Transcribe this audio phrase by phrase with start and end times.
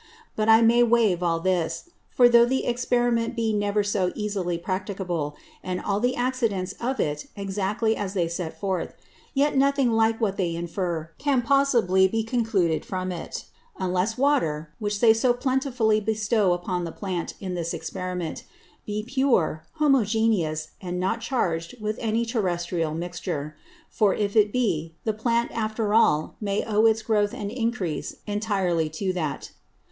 [0.35, 5.35] But I may wave all this; for though the Experiment be never so easily practicable,
[5.63, 8.95] and all the Accidents of it exactly as they set forth,
[9.35, 13.45] yet nothing like what they infer can possibly be concluded from it;
[13.77, 18.43] unless Water, which they so plentifully bestow upon the Plant in this Experiment,
[18.87, 23.55] be pure, homogeneous, and not charged with any terrestrial Mixture;
[23.87, 28.89] for if it be, the Plant after all may owe its Growth and Encrease intirely
[28.89, 29.51] to that.